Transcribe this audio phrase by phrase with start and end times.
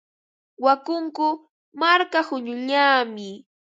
[0.65, 1.27] Wakunku
[1.79, 3.29] marka quñullami.